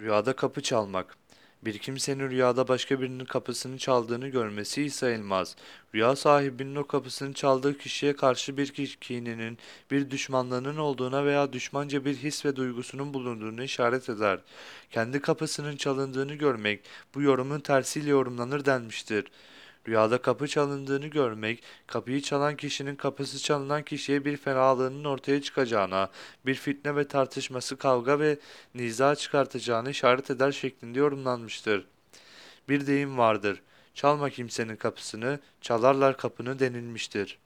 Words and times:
Rüyada 0.00 0.36
kapı 0.36 0.62
çalmak. 0.62 1.16
Bir 1.62 1.78
kimsenin 1.78 2.30
rüyada 2.30 2.68
başka 2.68 3.00
birinin 3.00 3.24
kapısını 3.24 3.78
çaldığını 3.78 4.28
görmesi 4.28 4.90
sayılmaz. 4.90 5.56
Rüya 5.94 6.16
sahibinin 6.16 6.76
o 6.76 6.86
kapısını 6.86 7.32
çaldığı 7.34 7.78
kişiye 7.78 8.16
karşı 8.16 8.56
bir 8.56 8.66
ki- 8.66 9.00
kininin, 9.00 9.58
bir 9.90 10.10
düşmanlığının 10.10 10.76
olduğuna 10.76 11.24
veya 11.24 11.52
düşmanca 11.52 12.04
bir 12.04 12.16
his 12.16 12.44
ve 12.44 12.56
duygusunun 12.56 13.14
bulunduğunu 13.14 13.62
işaret 13.62 14.08
eder. 14.08 14.40
Kendi 14.90 15.20
kapısının 15.20 15.76
çalındığını 15.76 16.34
görmek 16.34 16.80
bu 17.14 17.22
yorumun 17.22 17.60
tersiyle 17.60 18.10
yorumlanır 18.10 18.64
denmiştir. 18.64 19.24
Rüyada 19.88 20.22
kapı 20.22 20.48
çalındığını 20.48 21.06
görmek, 21.06 21.62
kapıyı 21.86 22.22
çalan 22.22 22.56
kişinin 22.56 22.96
kapısı 22.96 23.38
çalınan 23.38 23.82
kişiye 23.82 24.24
bir 24.24 24.36
fenalığının 24.36 25.04
ortaya 25.04 25.42
çıkacağına, 25.42 26.10
bir 26.46 26.54
fitne 26.54 26.96
ve 26.96 27.08
tartışması 27.08 27.76
kavga 27.76 28.20
ve 28.20 28.38
niza 28.74 29.14
çıkartacağını 29.16 29.90
işaret 29.90 30.30
eder 30.30 30.52
şeklinde 30.52 30.98
yorumlanmıştır. 30.98 31.86
Bir 32.68 32.86
deyim 32.86 33.18
vardır. 33.18 33.62
Çalma 33.94 34.30
kimsenin 34.30 34.76
kapısını, 34.76 35.40
çalarlar 35.60 36.16
kapını 36.16 36.58
denilmiştir. 36.58 37.38